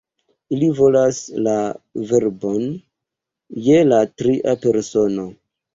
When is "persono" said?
4.67-5.33